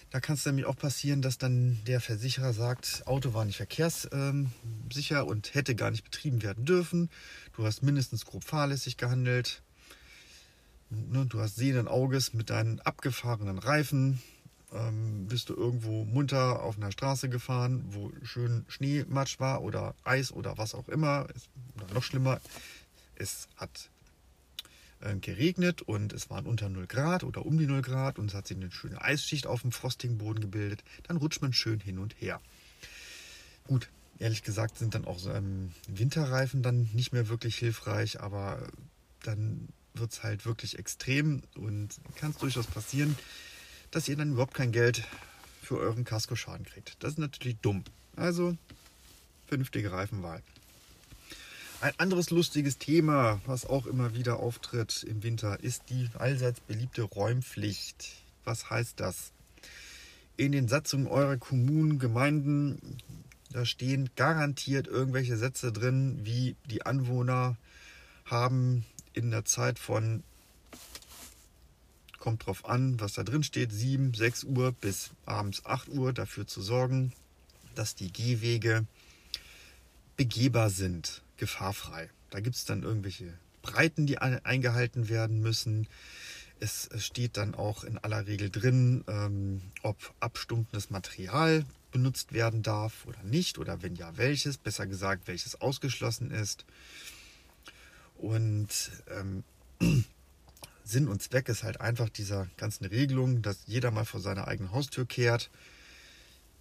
Da 0.10 0.20
kann 0.20 0.36
es 0.36 0.46
nämlich 0.46 0.66
auch 0.66 0.78
passieren, 0.78 1.22
dass 1.22 1.38
dann 1.38 1.80
der 1.86 2.00
Versicherer 2.00 2.54
sagt, 2.54 3.04
Auto 3.06 3.34
war 3.34 3.44
nicht 3.46 3.58
verkehrssicher 3.58 5.26
und 5.26 5.54
hätte 5.54 5.76
gar 5.76 5.92
nicht 5.92 6.04
betrieben 6.04 6.42
werden 6.44 6.66
dürfen. 6.66 7.10
Du 7.56 7.66
hast 7.66 7.84
mindestens 7.84 8.26
grob 8.26 8.44
fahrlässig 8.44 8.98
gehandelt. 8.98 9.62
Ne, 10.90 11.26
du 11.26 11.40
hast 11.40 11.58
sehenden 11.58 11.90
Auges 11.90 12.34
mit 12.34 12.50
deinen 12.50 12.80
abgefahrenen 12.80 13.60
Reifen 13.60 14.22
ähm, 14.74 15.28
bist 15.28 15.50
du 15.50 15.56
irgendwo 15.56 16.04
munter 16.06 16.62
auf 16.62 16.78
einer 16.78 16.92
Straße 16.92 17.30
gefahren, 17.30 17.86
wo 17.90 18.12
schön 18.24 18.66
Schneematsch 18.68 19.40
war 19.40 19.62
oder 19.62 19.96
Eis 20.04 20.32
oder 20.32 20.58
was 20.58 20.76
auch 20.76 20.90
immer. 20.90 21.28
Oder 21.76 21.94
noch 21.94 22.04
schlimmer, 22.04 22.42
es 23.16 23.48
hat 23.56 23.90
geregnet 25.22 25.82
und 25.82 26.12
es 26.14 26.30
waren 26.30 26.46
unter 26.46 26.70
0 26.70 26.88
Grad 26.88 27.24
oder 27.24 27.46
um 27.46 27.58
die 27.58 27.68
0 27.68 27.82
Grad 27.82 28.18
und 28.18 28.30
es 28.30 28.34
hat 28.34 28.48
sich 28.48 28.58
eine 28.58 28.72
schöne 28.72 29.02
Eisschicht 29.02 29.46
auf 29.46 29.62
dem 29.62 29.72
frostigen 29.72 30.18
Boden 30.18 30.40
gebildet. 30.40 30.84
Dann 31.04 31.18
rutscht 31.18 31.42
man 31.42 31.54
schön 31.54 31.80
hin 31.80 32.00
und 32.00 32.20
her. 32.20 32.42
Gut, 33.66 33.90
ehrlich 34.20 34.44
gesagt 34.44 34.78
sind 34.78 34.96
dann 34.96 35.06
auch 35.06 35.20
so, 35.20 35.32
ähm, 35.32 35.72
Winterreifen 35.88 36.64
dann 36.64 36.90
nicht 36.94 37.14
mehr 37.14 37.30
wirklich 37.30 37.58
hilfreich, 37.58 38.22
aber 38.22 38.68
dann 39.24 39.68
wird 39.94 40.14
es 40.14 40.24
halt 40.24 40.46
wirklich 40.46 40.80
extrem 40.80 41.44
und 41.56 41.90
kann 42.16 42.32
es 42.32 42.38
durchaus 42.38 42.68
passieren, 42.68 43.18
dass 43.92 44.08
ihr 44.08 44.16
dann 44.16 44.32
überhaupt 44.32 44.54
kein 44.54 44.72
Geld 44.72 45.04
für 45.62 45.78
euren 45.78 46.06
Kaskoschaden 46.06 46.66
kriegt. 46.66 46.96
Das 47.00 47.14
ist 47.14 47.20
natürlich 47.20 47.58
dumm. 47.58 47.84
Also 48.16 48.58
vernünftige 49.48 49.92
Reifenwahl. 49.92 50.42
Ein 51.80 51.94
anderes 52.00 52.32
lustiges 52.32 52.80
Thema, 52.80 53.40
was 53.46 53.68
auch 53.68 53.86
immer 53.86 54.16
wieder 54.16 54.40
auftritt 54.40 55.04
im 55.04 55.22
Winter, 55.22 55.60
ist 55.60 55.84
die 55.90 56.10
allseits 56.18 56.60
beliebte 56.60 57.04
Räumpflicht. 57.04 58.24
Was 58.44 58.72
heißt 58.72 59.00
das? 59.00 59.32
In 60.38 60.54
den 60.54 60.68
Satzungen 60.68 61.06
eurer 61.06 61.38
Kommunen, 61.38 62.00
Gemeinden, 62.00 62.98
da 63.52 63.64
stehen 63.64 64.10
garantiert 64.16 64.88
irgendwelche 64.88 65.38
Sätze 65.38 65.72
drin, 65.72 66.20
wie 66.24 66.56
die 66.66 66.84
Anwohner 66.84 67.58
haben 68.26 68.84
in 69.14 69.30
der 69.30 69.46
Zeit 69.46 69.78
von 69.78 70.24
kommt 72.18 72.48
drauf 72.48 72.68
an, 72.68 73.00
was 73.00 73.14
da 73.14 73.24
drin 73.24 73.44
steht, 73.44 73.72
7, 73.72 74.16
6 74.16 74.46
Uhr 74.46 74.72
bis 74.72 75.12
abends 75.28 75.64
8 75.64 75.90
Uhr 75.90 76.12
dafür 76.12 76.48
zu 76.48 76.62
sorgen, 76.62 77.14
dass 77.76 77.94
die 77.94 78.12
Gehwege 78.12 78.86
begehbar 80.18 80.72
sind, 80.72 81.22
gefahrfrei. 81.38 82.10
Da 82.30 82.40
gibt 82.40 82.56
es 82.56 82.66
dann 82.66 82.84
irgendwelche 82.84 83.34
Breiten, 83.62 84.06
die 84.06 84.18
eingehalten 84.18 85.10
werden 85.10 85.42
müssen. 85.42 85.88
Es 86.60 86.90
steht 86.98 87.38
dann 87.38 87.54
auch 87.54 87.84
in 87.84 87.98
aller 87.98 88.26
Regel 88.28 88.50
drin, 88.50 89.04
ähm, 89.08 89.62
ob 89.84 90.14
abstumpendes 90.20 90.90
Material 90.90 91.66
benutzt 91.92 92.34
werden 92.34 92.64
darf 92.64 93.06
oder 93.06 93.22
nicht, 93.24 93.58
oder 93.58 93.82
wenn 93.82 93.96
ja, 93.96 94.18
welches, 94.18 94.58
besser 94.58 94.88
gesagt, 94.88 95.28
welches 95.28 95.62
ausgeschlossen 95.62 96.32
ist. 96.32 96.66
Und 98.18 98.92
ähm, 99.10 99.44
Sinn 100.84 101.08
und 101.08 101.22
Zweck 101.22 101.50
ist 101.50 101.64
halt 101.64 101.82
einfach 101.82 102.10
dieser 102.10 102.48
ganzen 102.58 102.86
Regelung, 102.86 103.42
dass 103.42 103.60
jeder 103.66 103.92
mal 103.92 104.06
vor 104.06 104.20
seiner 104.20 104.48
eigenen 104.48 104.72
Haustür 104.72 105.06
kehrt, 105.06 105.50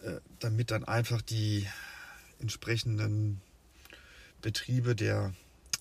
äh, 0.02 0.20
damit 0.40 0.70
dann 0.70 0.84
einfach 0.84 1.22
die 1.22 1.66
entsprechenden 2.40 3.40
Betriebe 4.42 4.94
der 4.94 5.34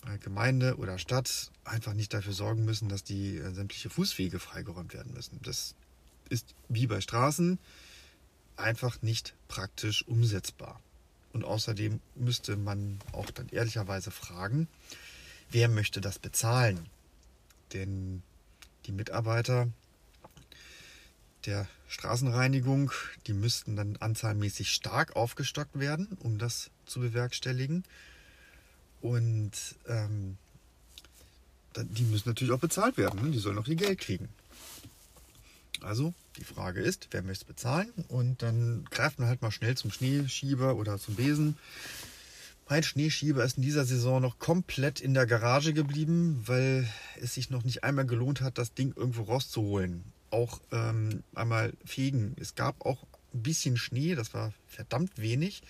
äh, 0.06 0.18
Gemeinde 0.18 0.76
oder 0.76 0.98
Stadt 0.98 1.50
einfach 1.64 1.94
nicht 1.94 2.14
dafür 2.14 2.32
sorgen 2.32 2.64
müssen, 2.64 2.88
dass 2.88 3.04
die 3.04 3.36
äh, 3.36 3.52
sämtliche 3.52 3.90
Fußwege 3.90 4.38
freigeräumt 4.38 4.94
werden 4.94 5.12
müssen. 5.14 5.40
Das 5.42 5.74
ist 6.28 6.54
wie 6.68 6.86
bei 6.86 7.00
Straßen 7.00 7.58
einfach 8.56 9.02
nicht 9.02 9.34
praktisch 9.48 10.06
umsetzbar. 10.06 10.80
Und 11.32 11.44
außerdem 11.44 12.00
müsste 12.14 12.56
man 12.56 12.98
auch 13.12 13.30
dann 13.30 13.48
ehrlicherweise 13.50 14.10
fragen, 14.10 14.68
wer 15.50 15.68
möchte 15.68 16.00
das 16.00 16.18
bezahlen? 16.18 16.88
Denn 17.72 18.22
die 18.86 18.92
Mitarbeiter 18.92 19.68
der 21.44 21.68
Straßenreinigung, 21.88 22.90
die 23.26 23.32
müssten 23.32 23.76
dann 23.76 23.96
anzahlmäßig 23.96 24.70
stark 24.70 25.14
aufgestockt 25.14 25.78
werden, 25.78 26.16
um 26.20 26.38
das 26.38 26.70
zu 26.86 27.00
bewerkstelligen. 27.00 27.84
Und 29.00 29.52
ähm, 29.86 30.36
die 31.76 32.04
müssen 32.04 32.28
natürlich 32.28 32.52
auch 32.52 32.60
bezahlt 32.60 32.96
werden. 32.96 33.22
Ne? 33.22 33.30
Die 33.30 33.38
sollen 33.38 33.58
auch 33.58 33.66
ihr 33.66 33.76
Geld 33.76 34.00
kriegen. 34.00 34.28
Also 35.82 36.14
die 36.38 36.44
Frage 36.44 36.80
ist, 36.80 37.08
wer 37.10 37.22
möchte 37.22 37.44
es 37.44 37.48
bezahlen? 37.48 37.92
Und 38.08 38.42
dann 38.42 38.86
greift 38.90 39.18
man 39.18 39.28
halt 39.28 39.42
mal 39.42 39.50
schnell 39.50 39.76
zum 39.76 39.90
Schneeschieber 39.90 40.76
oder 40.76 40.98
zum 40.98 41.16
Besen 41.16 41.56
mein 42.68 42.82
Schneeschieber 42.82 43.44
ist 43.44 43.58
in 43.58 43.62
dieser 43.62 43.84
Saison 43.84 44.20
noch 44.20 44.38
komplett 44.38 45.00
in 45.00 45.14
der 45.14 45.26
Garage 45.26 45.72
geblieben, 45.72 46.42
weil 46.46 46.88
es 47.20 47.34
sich 47.34 47.50
noch 47.50 47.62
nicht 47.62 47.84
einmal 47.84 48.06
gelohnt 48.06 48.40
hat, 48.40 48.58
das 48.58 48.74
Ding 48.74 48.92
irgendwo 48.96 49.22
rauszuholen. 49.22 50.02
Auch 50.30 50.60
ähm, 50.72 51.22
einmal 51.34 51.72
fegen. 51.84 52.34
Es 52.40 52.56
gab 52.56 52.84
auch 52.84 53.04
ein 53.32 53.42
bisschen 53.42 53.76
Schnee, 53.76 54.16
das 54.16 54.34
war 54.34 54.52
verdammt 54.66 55.16
wenig, 55.16 55.62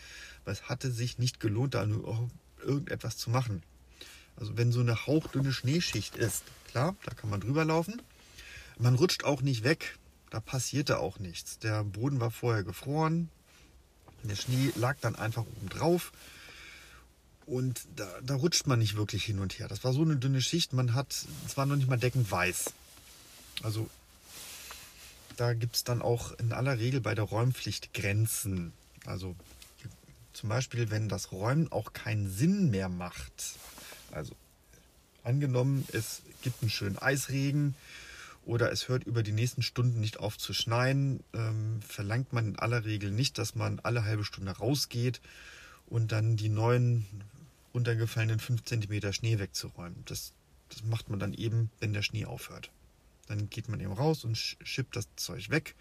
aber 0.43 0.53
es 0.53 0.71
hatte 0.71 0.91
sich 0.91 1.19
nicht 1.19 1.39
gelohnt, 1.39 1.75
da 1.75 1.85
nur 1.85 2.31
irgendetwas 2.67 3.17
zu 3.17 3.31
machen. 3.31 3.63
Also 4.37 4.57
wenn 4.57 4.73
so 4.73 4.81
eine 4.81 5.07
hauchdünne 5.07 5.53
Schneeschicht 5.53 6.17
ist, 6.17 6.45
klar, 6.69 6.95
da 7.05 7.15
kann 7.15 7.31
man 7.31 7.41
drüber 7.41 7.65
laufen. 7.65 8.03
Man 8.79 8.95
rutscht 8.95 9.25
auch 9.25 9.41
nicht 9.41 9.65
weg, 9.65 9.99
da 10.31 10.41
passierte 10.41 10.99
auch 10.99 11.19
nichts. 11.19 11.59
Der 11.59 11.85
Boden 11.85 12.21
war 12.21 12.31
vorher 12.31 12.63
gefroren, 12.63 13.31
der 14.23 14.37
Schnee 14.37 14.73
lag 14.77 14.97
dann 15.01 15.17
einfach 15.17 15.43
oben 15.43 15.69
drauf 15.69 16.13
und 17.47 17.87
da, 17.95 18.09
da, 18.23 18.35
rutscht 18.35 18.67
man 18.67 18.81
nicht 18.81 18.97
wirklich 18.97 19.25
hin 19.25 19.39
und 19.39 19.59
her. 19.59 19.69
Das 19.69 19.85
war 19.85 19.93
so 19.93 20.03
eine 20.03 20.17
dünne 20.17 20.43
Schicht, 20.43 20.73
man 20.73 20.95
hat, 20.95 21.27
es 21.47 21.57
war 21.57 21.65
noch 21.65 21.77
nicht 21.77 21.89
mal 21.89 21.99
deckend 21.99 22.31
weiß. 22.31 22.73
Also 23.63 23.89
da 25.37 25.55
gibt 25.55 25.77
es 25.77 25.85
dann 25.85 26.03
auch 26.03 26.33
in 26.39 26.53
aller 26.53 26.79
Regel 26.79 27.01
bei 27.01 27.15
der 27.15 27.25
Räumpflicht 27.25 27.95
Grenzen. 27.95 28.73
Also 29.05 29.37
zum 30.37 30.51
Beispiel, 30.51 30.91
wenn 30.91 31.09
das 31.09 31.33
Räumen 31.33 31.73
auch 31.73 31.93
keinen 31.95 32.31
Sinn 32.31 32.71
mehr 32.71 32.89
macht. 32.89 33.57
Also 34.13 34.35
angenommen, 35.23 35.87
es 35.93 36.23
gibt 36.43 36.63
einen 36.63 36.71
schönen 36.71 36.99
Eisregen 36.99 37.75
oder 38.45 38.71
es 38.71 38.89
hört 38.89 39.05
über 39.05 39.23
die 39.23 39.33
nächsten 39.33 39.63
Stunden 39.63 39.99
nicht 39.99 40.21
auf 40.21 40.37
zu 40.37 40.53
schneien, 40.53 41.25
ähm, 41.33 41.81
verlangt 41.81 42.33
man 42.33 42.49
in 42.49 42.59
aller 42.59 42.85
Regel 42.85 43.11
nicht, 43.11 43.39
dass 43.39 43.55
man 43.55 43.81
alle 43.81 44.05
halbe 44.05 44.25
Stunde 44.25 44.53
rausgeht 44.53 45.21
und 45.87 46.13
dann 46.13 46.37
die 46.37 46.51
neuen 46.51 47.07
runtergefallenen 47.75 48.39
5 48.39 48.63
cm 48.63 49.13
Schnee 49.13 49.39
wegzuräumen. 49.39 50.03
Das, 50.05 50.33
das 50.69 50.85
macht 50.85 51.09
man 51.09 51.19
dann 51.19 51.33
eben, 51.33 51.71
wenn 51.81 51.95
der 51.95 52.03
Schnee 52.03 52.27
aufhört. 52.27 52.71
Dann 53.27 53.49
geht 53.49 53.69
man 53.69 53.81
eben 53.81 53.93
raus 53.93 54.25
und 54.25 54.37
schippt 54.37 54.97
das 54.97 55.09
Zeug 55.17 55.51
weg. 55.51 55.75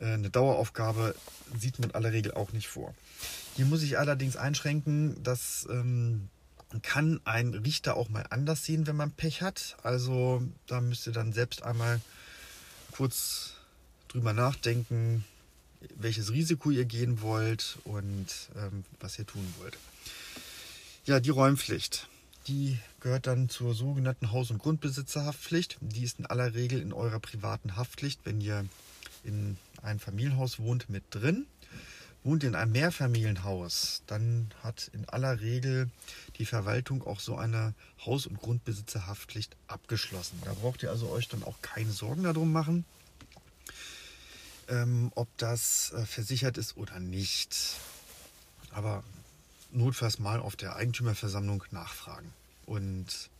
Äh, 0.00 0.14
eine 0.14 0.30
Daueraufgabe 0.30 1.14
sieht 1.58 1.78
man 1.78 1.90
in 1.90 1.94
aller 1.94 2.12
Regel 2.12 2.32
auch 2.32 2.52
nicht 2.52 2.68
vor. 2.68 2.94
Hier 3.56 3.66
muss 3.66 3.82
ich 3.82 3.98
allerdings 3.98 4.36
einschränken, 4.36 5.22
dass 5.22 5.66
ähm, 5.70 6.28
kann 6.82 7.20
ein 7.24 7.54
Richter 7.54 7.96
auch 7.96 8.08
mal 8.08 8.24
anders 8.30 8.64
sehen, 8.64 8.86
wenn 8.86 8.96
man 8.96 9.10
Pech 9.10 9.42
hat. 9.42 9.76
Also 9.82 10.42
da 10.66 10.80
müsst 10.80 11.06
ihr 11.06 11.12
dann 11.12 11.32
selbst 11.32 11.62
einmal 11.62 12.00
kurz 12.92 13.54
drüber 14.08 14.32
nachdenken, 14.32 15.24
welches 15.96 16.30
Risiko 16.30 16.70
ihr 16.70 16.84
gehen 16.84 17.22
wollt 17.22 17.78
und 17.84 18.26
ähm, 18.56 18.84
was 19.00 19.18
ihr 19.18 19.26
tun 19.26 19.46
wollt. 19.58 19.76
Ja, 21.04 21.20
die 21.20 21.30
Räumpflicht. 21.30 22.08
Die 22.46 22.78
gehört 23.00 23.26
dann 23.26 23.48
zur 23.48 23.74
sogenannten 23.74 24.32
Haus- 24.32 24.50
und 24.50 24.58
Grundbesitzerhaftpflicht. 24.58 25.78
Die 25.80 26.04
ist 26.04 26.18
in 26.18 26.26
aller 26.26 26.54
Regel 26.54 26.80
in 26.80 26.92
eurer 26.92 27.20
privaten 27.20 27.76
Haftpflicht, 27.76 28.20
wenn 28.24 28.40
ihr 28.40 28.64
in 29.24 29.56
einem 29.82 30.00
Familienhaus 30.00 30.58
wohnt, 30.58 30.88
mit 30.88 31.04
drin. 31.10 31.46
Wohnt 32.22 32.44
in 32.44 32.54
einem 32.54 32.72
Mehrfamilienhaus, 32.72 34.02
dann 34.06 34.52
hat 34.62 34.90
in 34.92 35.08
aller 35.08 35.40
Regel 35.40 35.90
die 36.36 36.44
Verwaltung 36.44 37.02
auch 37.06 37.18
so 37.18 37.36
eine 37.36 37.72
Haus- 38.04 38.26
und 38.26 38.38
Grundbesitzerhaftpflicht 38.38 39.56
abgeschlossen. 39.68 40.38
Da 40.44 40.52
braucht 40.52 40.82
ihr 40.82 40.90
also 40.90 41.08
euch 41.08 41.28
dann 41.28 41.42
auch 41.44 41.62
keine 41.62 41.90
Sorgen 41.90 42.24
darum 42.24 42.52
machen, 42.52 42.84
ähm, 44.68 45.12
ob 45.14 45.28
das 45.38 45.92
äh, 45.92 46.04
versichert 46.04 46.58
ist 46.58 46.76
oder 46.76 47.00
nicht. 47.00 47.56
Aber 48.70 49.02
notfalls 49.72 50.18
mal 50.18 50.40
auf 50.40 50.56
der 50.56 50.76
Eigentümerversammlung 50.76 51.64
nachfragen. 51.70 52.34
Und 52.66 53.30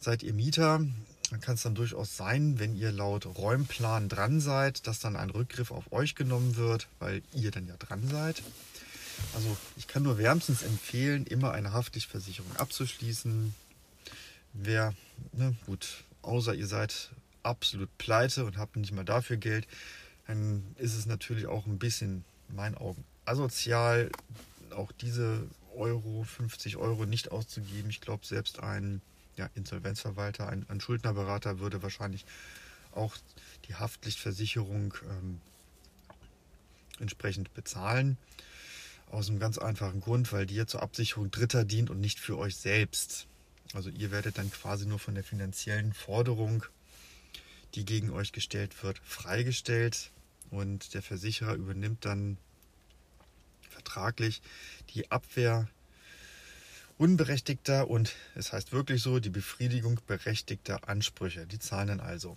seid 0.00 0.22
ihr 0.22 0.32
Mieter, 0.32 0.80
dann 1.30 1.40
kann 1.40 1.54
es 1.54 1.62
dann 1.62 1.74
durchaus 1.74 2.16
sein, 2.16 2.58
wenn 2.58 2.76
ihr 2.76 2.92
laut 2.92 3.26
Räumplan 3.26 4.08
dran 4.08 4.40
seid, 4.40 4.86
dass 4.86 5.00
dann 5.00 5.16
ein 5.16 5.30
Rückgriff 5.30 5.70
auf 5.70 5.92
euch 5.92 6.14
genommen 6.14 6.56
wird, 6.56 6.88
weil 6.98 7.22
ihr 7.32 7.50
dann 7.50 7.66
ja 7.66 7.76
dran 7.76 8.06
seid. 8.08 8.42
Also 9.34 9.56
ich 9.76 9.86
kann 9.86 10.02
nur 10.02 10.18
wärmstens 10.18 10.62
empfehlen, 10.62 11.26
immer 11.26 11.52
eine 11.52 11.72
Haftpflichtversicherung 11.72 12.54
abzuschließen. 12.56 13.54
Wer, 14.52 14.94
ne, 15.32 15.54
gut, 15.66 16.04
außer 16.22 16.54
ihr 16.54 16.66
seid 16.66 17.10
absolut 17.42 17.96
pleite 17.98 18.44
und 18.44 18.56
habt 18.58 18.76
nicht 18.76 18.92
mal 18.92 19.04
dafür 19.04 19.36
Geld, 19.36 19.66
dann 20.26 20.62
ist 20.76 20.94
es 20.94 21.06
natürlich 21.06 21.46
auch 21.46 21.66
ein 21.66 21.78
bisschen, 21.78 22.24
in 22.48 22.56
meinen 22.56 22.76
Augen, 22.76 23.04
asozial, 23.24 24.10
auch 24.70 24.92
diese 24.92 25.46
Euro, 25.76 26.24
50 26.24 26.76
Euro 26.76 27.06
nicht 27.06 27.30
auszugeben. 27.30 27.90
Ich 27.90 28.00
glaube, 28.00 28.26
selbst 28.26 28.60
ein 28.60 29.00
ja, 29.36 29.48
Insolvenzverwalter, 29.54 30.48
ein, 30.48 30.66
ein 30.68 30.80
Schuldnerberater 30.80 31.58
würde 31.58 31.82
wahrscheinlich 31.82 32.24
auch 32.92 33.16
die 33.68 33.74
Haftpflichtversicherung 33.74 34.94
ähm, 35.08 35.40
entsprechend 36.98 37.52
bezahlen. 37.54 38.16
Aus 39.10 39.28
einem 39.28 39.38
ganz 39.38 39.58
einfachen 39.58 40.00
Grund, 40.00 40.32
weil 40.32 40.46
die 40.46 40.56
ja 40.56 40.66
zur 40.66 40.82
Absicherung 40.82 41.30
Dritter 41.30 41.64
dient 41.64 41.90
und 41.90 42.00
nicht 42.00 42.18
für 42.18 42.38
euch 42.38 42.56
selbst. 42.56 43.28
Also 43.72 43.90
ihr 43.90 44.10
werdet 44.10 44.38
dann 44.38 44.50
quasi 44.50 44.86
nur 44.86 44.98
von 44.98 45.14
der 45.14 45.24
finanziellen 45.24 45.92
Forderung, 45.92 46.64
die 47.74 47.84
gegen 47.84 48.10
euch 48.10 48.32
gestellt 48.32 48.82
wird, 48.82 48.98
freigestellt 49.04 50.10
und 50.50 50.94
der 50.94 51.02
Versicherer 51.02 51.54
übernimmt 51.54 52.04
dann 52.04 52.38
vertraglich 53.68 54.40
die 54.90 55.10
Abwehr 55.10 55.68
unberechtigter 56.98 57.88
und 57.88 58.14
es 58.34 58.52
heißt 58.52 58.72
wirklich 58.72 59.02
so, 59.02 59.20
die 59.20 59.30
Befriedigung 59.30 60.00
berechtigter 60.06 60.88
Ansprüche. 60.88 61.46
Die 61.46 61.58
zahlen 61.58 61.88
dann 61.88 62.00
also. 62.00 62.36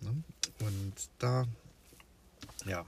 Ne? 0.00 0.22
Und 0.60 0.94
da, 1.18 1.46
ja, 2.66 2.84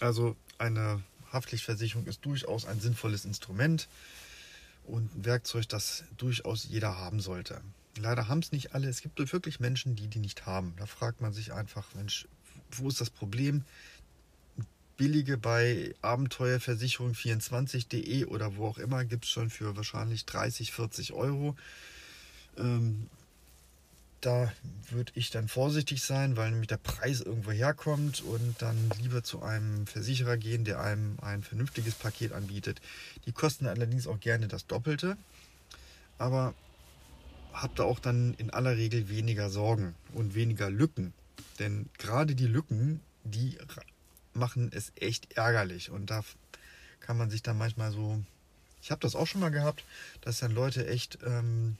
also 0.00 0.36
eine 0.58 1.02
Haftpflichtversicherung 1.32 2.06
ist 2.06 2.24
durchaus 2.24 2.64
ein 2.64 2.80
sinnvolles 2.80 3.24
Instrument 3.24 3.88
und 4.84 5.14
ein 5.14 5.24
Werkzeug, 5.24 5.68
das 5.68 6.04
durchaus 6.16 6.64
jeder 6.64 6.96
haben 6.96 7.20
sollte. 7.20 7.60
Leider 7.98 8.28
haben 8.28 8.40
es 8.40 8.52
nicht 8.52 8.74
alle. 8.74 8.88
Es 8.88 9.00
gibt 9.00 9.18
wirklich 9.32 9.58
Menschen, 9.58 9.96
die 9.96 10.08
die 10.08 10.18
nicht 10.18 10.46
haben. 10.46 10.74
Da 10.76 10.86
fragt 10.86 11.20
man 11.20 11.32
sich 11.32 11.52
einfach, 11.52 11.94
Mensch, 11.94 12.28
wo 12.70 12.88
ist 12.88 13.00
das 13.00 13.10
Problem? 13.10 13.64
Billige 14.96 15.36
bei 15.36 15.94
Abenteuerversicherung24.de 16.02 18.24
oder 18.26 18.56
wo 18.56 18.66
auch 18.66 18.78
immer 18.78 19.04
gibt 19.04 19.24
es 19.24 19.30
schon 19.30 19.50
für 19.50 19.76
wahrscheinlich 19.76 20.24
30, 20.24 20.72
40 20.72 21.12
Euro. 21.12 21.56
Ähm, 22.56 23.08
da 24.20 24.52
würde 24.90 25.12
ich 25.14 25.30
dann 25.30 25.46
vorsichtig 25.46 26.02
sein, 26.02 26.36
weil 26.36 26.50
nämlich 26.50 26.68
der 26.68 26.78
Preis 26.78 27.20
irgendwo 27.20 27.52
herkommt 27.52 28.22
und 28.22 28.54
dann 28.58 28.76
lieber 29.00 29.22
zu 29.22 29.42
einem 29.42 29.86
Versicherer 29.86 30.36
gehen, 30.36 30.64
der 30.64 30.80
einem 30.80 31.18
ein 31.20 31.42
vernünftiges 31.42 31.94
Paket 31.94 32.32
anbietet. 32.32 32.80
Die 33.26 33.32
kosten 33.32 33.66
allerdings 33.66 34.06
auch 34.06 34.18
gerne 34.18 34.48
das 34.48 34.66
Doppelte, 34.66 35.16
aber 36.18 36.54
habt 37.52 37.78
ihr 37.78 37.84
auch 37.84 38.00
dann 38.00 38.34
in 38.38 38.50
aller 38.50 38.76
Regel 38.76 39.08
weniger 39.08 39.50
Sorgen 39.50 39.94
und 40.12 40.34
weniger 40.34 40.70
Lücken. 40.70 41.12
Denn 41.58 41.88
gerade 41.98 42.34
die 42.34 42.46
Lücken, 42.46 43.00
die 43.24 43.58
machen 44.36 44.70
es 44.72 44.92
echt 44.96 45.32
ärgerlich 45.36 45.90
und 45.90 46.10
da 46.10 46.22
kann 47.00 47.16
man 47.16 47.30
sich 47.30 47.42
dann 47.42 47.58
manchmal 47.58 47.92
so, 47.92 48.22
ich 48.82 48.90
habe 48.90 49.00
das 49.00 49.14
auch 49.14 49.26
schon 49.26 49.40
mal 49.40 49.50
gehabt, 49.50 49.84
dass 50.20 50.38
dann 50.38 50.52
Leute 50.52 50.86
echt 50.86 51.18
ähm, 51.24 51.76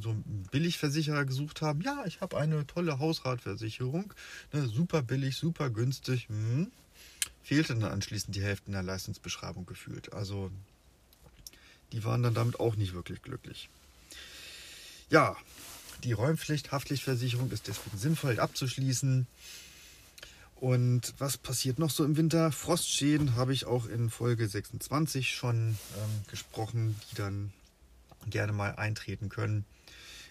so 0.00 0.16
Billigversicherer 0.50 1.24
gesucht 1.24 1.62
haben. 1.62 1.80
Ja, 1.80 2.04
ich 2.06 2.20
habe 2.20 2.36
eine 2.36 2.66
tolle 2.66 2.98
Hausratversicherung, 2.98 4.12
ne, 4.52 4.66
super 4.66 5.02
billig, 5.02 5.36
super 5.36 5.70
günstig. 5.70 6.28
Hm. 6.28 6.70
Fehlte 7.42 7.74
dann 7.74 7.92
anschließend 7.92 8.34
die 8.34 8.42
Hälfte 8.42 8.66
in 8.66 8.72
der 8.72 8.82
Leistungsbeschreibung 8.82 9.66
gefühlt. 9.66 10.12
Also 10.12 10.50
die 11.92 12.02
waren 12.04 12.22
dann 12.22 12.34
damit 12.34 12.58
auch 12.58 12.76
nicht 12.76 12.94
wirklich 12.94 13.22
glücklich. 13.22 13.68
Ja, 15.10 15.36
die 16.02 16.12
Räumpflicht, 16.12 16.72
Haftpflichtversicherung 16.72 17.50
ist 17.52 17.68
deswegen 17.68 17.96
sinnvoll 17.96 18.40
abzuschließen. 18.40 19.26
Und 20.56 21.12
was 21.18 21.36
passiert 21.36 21.78
noch 21.78 21.90
so 21.90 22.04
im 22.04 22.16
Winter? 22.16 22.50
Frostschäden 22.50 23.36
habe 23.36 23.52
ich 23.52 23.66
auch 23.66 23.86
in 23.86 24.08
Folge 24.08 24.48
26 24.48 25.34
schon 25.34 25.78
ähm, 25.96 26.10
gesprochen, 26.30 26.98
die 27.10 27.16
dann 27.16 27.52
gerne 28.30 28.52
mal 28.52 28.74
eintreten 28.74 29.28
können. 29.28 29.66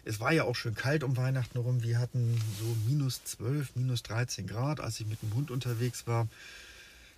Es 0.04 0.20
war 0.20 0.32
ja 0.32 0.44
auch 0.44 0.56
schön 0.56 0.76
kalt 0.76 1.04
um 1.04 1.16
Weihnachten 1.16 1.58
rum. 1.58 1.84
Wir 1.84 2.00
hatten 2.00 2.40
so 2.60 2.76
minus 2.88 3.24
12, 3.24 3.76
minus 3.76 4.04
13 4.04 4.48
Grad, 4.48 4.80
als 4.80 5.00
ich 5.00 5.08
mit 5.08 5.22
dem 5.22 5.34
Hund 5.34 5.52
unterwegs 5.52 6.06
war. 6.08 6.28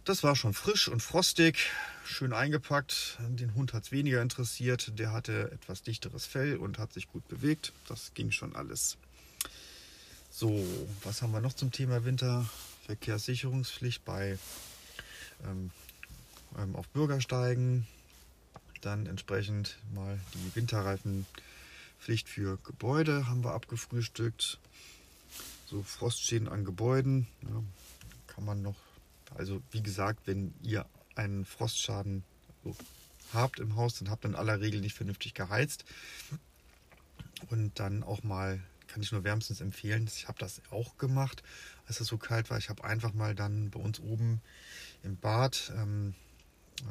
Das 0.03 0.23
war 0.23 0.37
schon 0.37 0.53
frisch 0.53 0.87
und 0.87 1.01
frostig, 1.01 1.69
schön 2.05 2.31
eingepackt. 2.31 3.17
Den 3.27 3.55
Hund 3.55 3.73
hat 3.73 3.83
es 3.83 3.91
weniger 3.91 4.21
interessiert. 4.21 4.97
Der 4.97 5.11
hatte 5.11 5.51
etwas 5.51 5.83
dichteres 5.83 6.25
Fell 6.25 6.55
und 6.57 6.77
hat 6.77 6.93
sich 6.93 7.09
gut 7.09 7.27
bewegt. 7.27 7.73
Das 7.89 8.13
ging 8.13 8.31
schon 8.31 8.55
alles. 8.55 8.97
So, 10.31 10.65
was 11.03 11.21
haben 11.21 11.31
wir 11.31 11.41
noch 11.41 11.53
zum 11.53 11.71
Thema 11.71 12.05
Winterverkehrssicherungspflicht 12.87 14.05
bei 14.05 14.37
ähm, 15.45 15.71
ähm, 16.57 16.75
auf 16.75 16.87
Bürgersteigen? 16.89 17.87
Dann 18.81 19.05
entsprechend 19.05 19.77
mal 19.93 20.19
die 20.33 20.55
Winterreifenpflicht 20.55 22.29
für 22.29 22.57
Gebäude 22.63 23.27
haben 23.27 23.43
wir 23.43 23.53
abgefrühstückt. 23.53 24.59
So 25.65 25.83
Frostschäden 25.83 26.47
an 26.47 26.63
Gebäuden 26.63 27.27
ja, 27.41 27.63
kann 28.27 28.45
man 28.45 28.61
noch 28.61 28.75
also 29.35 29.61
wie 29.71 29.81
gesagt, 29.81 30.21
wenn 30.25 30.53
ihr 30.63 30.85
einen 31.15 31.45
Frostschaden 31.45 32.23
habt 33.33 33.59
im 33.59 33.75
Haus, 33.75 33.99
dann 33.99 34.09
habt 34.09 34.25
ihr 34.25 34.29
in 34.29 34.35
aller 34.35 34.61
Regel 34.61 34.81
nicht 34.81 34.95
vernünftig 34.95 35.33
geheizt. 35.33 35.85
Und 37.49 37.79
dann 37.79 38.03
auch 38.03 38.23
mal, 38.23 38.59
kann 38.97 39.03
ich 39.03 39.11
nur 39.11 39.23
wärmstens 39.23 39.61
empfehlen, 39.61 40.09
ich 40.11 40.27
habe 40.27 40.39
das 40.39 40.59
auch 40.71 40.97
gemacht, 40.97 41.43
als 41.85 41.99
es 41.99 42.07
so 42.07 42.17
kalt 42.17 42.49
war. 42.49 42.57
Ich 42.57 42.69
habe 42.69 42.83
einfach 42.83 43.13
mal 43.13 43.35
dann 43.35 43.69
bei 43.69 43.79
uns 43.79 43.99
oben 43.99 44.41
im 45.03 45.17
Bad, 45.17 45.71
ähm, 45.75 46.15
äh, 46.79 46.83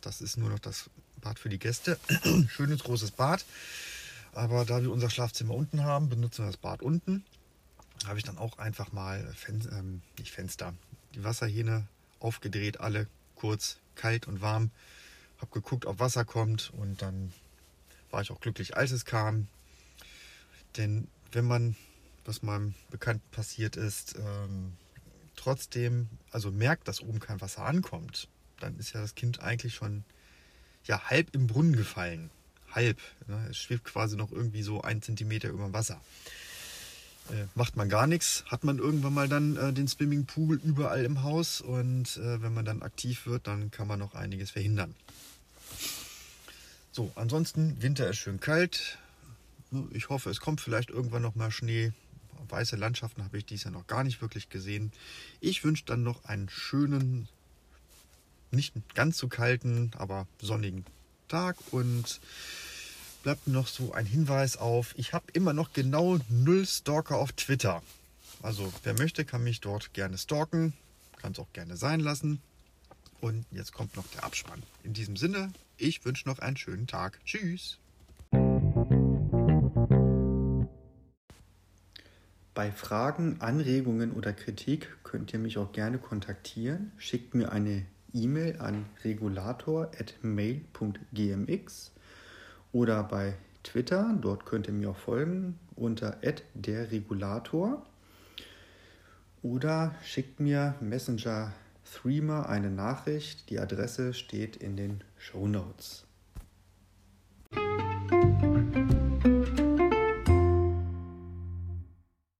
das 0.00 0.20
ist 0.20 0.36
nur 0.36 0.48
noch 0.48 0.60
das 0.60 0.90
Bad 1.20 1.40
für 1.40 1.48
die 1.48 1.58
Gäste, 1.58 1.98
schönes 2.50 2.84
großes 2.84 3.10
Bad. 3.10 3.44
Aber 4.32 4.64
da 4.64 4.80
wir 4.80 4.92
unser 4.92 5.10
Schlafzimmer 5.10 5.54
unten 5.54 5.82
haben, 5.82 6.08
benutzen 6.08 6.44
wir 6.44 6.52
das 6.52 6.56
Bad 6.56 6.82
unten. 6.82 7.24
Habe 8.06 8.20
ich 8.20 8.24
dann 8.24 8.38
auch 8.38 8.58
einfach 8.58 8.92
mal 8.92 9.20
Fen 9.34 9.68
ähm, 9.72 10.02
nicht 10.18 10.30
Fenster, 10.30 10.72
die 11.16 11.24
Wasserhähne 11.24 11.88
aufgedreht, 12.20 12.78
alle 12.78 13.08
kurz, 13.34 13.78
kalt 13.96 14.28
und 14.28 14.40
warm. 14.40 14.70
Hab 15.40 15.50
geguckt, 15.50 15.84
ob 15.84 15.98
Wasser 15.98 16.24
kommt 16.24 16.72
und 16.76 17.02
dann 17.02 17.32
war 18.12 18.22
ich 18.22 18.30
auch 18.30 18.40
glücklich, 18.40 18.76
als 18.76 18.92
es 18.92 19.04
kam. 19.04 19.48
Denn 20.76 21.08
wenn 21.32 21.46
man, 21.46 21.76
was 22.24 22.42
meinem 22.42 22.74
Bekannten 22.90 23.28
passiert 23.30 23.76
ist, 23.76 24.16
ähm, 24.16 24.72
trotzdem, 25.36 26.08
also 26.30 26.50
merkt, 26.50 26.88
dass 26.88 27.00
oben 27.00 27.20
kein 27.20 27.40
Wasser 27.40 27.64
ankommt, 27.64 28.28
dann 28.58 28.78
ist 28.78 28.92
ja 28.92 29.00
das 29.00 29.14
Kind 29.14 29.40
eigentlich 29.40 29.74
schon 29.74 30.04
ja, 30.84 31.00
halb 31.08 31.34
im 31.34 31.46
Brunnen 31.46 31.76
gefallen. 31.76 32.30
Halb. 32.72 32.98
Ne? 33.26 33.48
Es 33.50 33.58
schwebt 33.58 33.84
quasi 33.84 34.16
noch 34.16 34.32
irgendwie 34.32 34.62
so 34.62 34.82
ein 34.82 35.02
Zentimeter 35.02 35.48
über 35.48 35.64
dem 35.64 35.72
Wasser. 35.72 36.00
Äh, 37.30 37.46
macht 37.54 37.76
man 37.76 37.88
gar 37.88 38.06
nichts, 38.06 38.44
hat 38.46 38.64
man 38.64 38.78
irgendwann 38.78 39.14
mal 39.14 39.28
dann 39.28 39.56
äh, 39.56 39.72
den 39.72 39.88
Swimmingpool 39.88 40.60
überall 40.62 41.04
im 41.04 41.22
Haus 41.22 41.60
und 41.60 42.16
äh, 42.16 42.42
wenn 42.42 42.54
man 42.54 42.64
dann 42.64 42.82
aktiv 42.82 43.26
wird, 43.26 43.46
dann 43.46 43.70
kann 43.70 43.86
man 43.86 43.98
noch 43.98 44.14
einiges 44.14 44.50
verhindern. 44.50 44.94
So, 46.92 47.12
ansonsten 47.14 47.80
Winter 47.82 48.08
ist 48.10 48.18
schön 48.18 48.40
kalt. 48.40 48.98
Ich 49.92 50.08
hoffe, 50.08 50.30
es 50.30 50.40
kommt 50.40 50.60
vielleicht 50.60 50.90
irgendwann 50.90 51.22
noch 51.22 51.34
mal 51.34 51.50
Schnee. 51.50 51.92
Weiße 52.48 52.76
Landschaften 52.76 53.22
habe 53.22 53.38
ich 53.38 53.44
dies 53.44 53.64
Jahr 53.64 53.72
noch 53.72 53.86
gar 53.86 54.02
nicht 54.02 54.20
wirklich 54.20 54.48
gesehen. 54.48 54.92
Ich 55.40 55.62
wünsche 55.62 55.84
dann 55.84 56.02
noch 56.02 56.24
einen 56.24 56.48
schönen, 56.48 57.28
nicht 58.50 58.74
ganz 58.94 59.18
so 59.18 59.28
kalten, 59.28 59.92
aber 59.96 60.26
sonnigen 60.40 60.84
Tag 61.28 61.56
und 61.70 62.20
bleibt 63.22 63.46
noch 63.46 63.68
so 63.68 63.92
ein 63.92 64.06
Hinweis 64.06 64.56
auf, 64.56 64.94
ich 64.96 65.12
habe 65.12 65.26
immer 65.32 65.52
noch 65.52 65.72
genau 65.72 66.18
null 66.28 66.66
Stalker 66.66 67.16
auf 67.16 67.32
Twitter. 67.32 67.82
Also 68.42 68.72
wer 68.82 68.94
möchte, 68.94 69.24
kann 69.24 69.44
mich 69.44 69.60
dort 69.60 69.92
gerne 69.92 70.16
stalken, 70.18 70.72
kann 71.18 71.32
es 71.32 71.38
auch 71.38 71.52
gerne 71.52 71.76
sein 71.76 72.00
lassen. 72.00 72.40
Und 73.20 73.44
jetzt 73.50 73.72
kommt 73.74 73.96
noch 73.96 74.06
der 74.08 74.24
Abspann. 74.24 74.62
In 74.82 74.94
diesem 74.94 75.16
Sinne, 75.16 75.52
ich 75.76 76.04
wünsche 76.04 76.26
noch 76.26 76.38
einen 76.38 76.56
schönen 76.56 76.86
Tag. 76.86 77.20
Tschüss. 77.26 77.78
Bei 82.60 82.72
Fragen, 82.72 83.40
Anregungen 83.40 84.12
oder 84.12 84.34
Kritik 84.34 84.98
könnt 85.02 85.32
ihr 85.32 85.38
mich 85.38 85.56
auch 85.56 85.72
gerne 85.72 85.96
kontaktieren. 85.96 86.92
Schickt 86.98 87.34
mir 87.34 87.52
eine 87.52 87.86
E-Mail 88.12 88.60
an 88.60 88.84
regulator.mail.gmx 89.02 91.92
oder 92.72 93.02
bei 93.02 93.32
Twitter. 93.62 94.14
Dort 94.20 94.44
könnt 94.44 94.66
ihr 94.66 94.74
mir 94.74 94.90
auch 94.90 94.98
folgen 94.98 95.58
unter 95.74 96.18
@derregulator 96.52 97.86
oder 99.40 99.94
schickt 100.04 100.38
mir 100.38 100.74
Messenger 100.82 101.54
Threema 101.90 102.42
eine 102.42 102.68
Nachricht. 102.68 103.48
Die 103.48 103.58
Adresse 103.58 104.12
steht 104.12 104.56
in 104.56 104.76
den 104.76 105.02
Show 105.16 105.48
Notes. 105.48 106.04